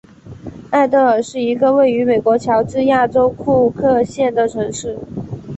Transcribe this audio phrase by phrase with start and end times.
[0.71, 4.97] 艾得尔是一个位于美国乔治亚州库克县的城市。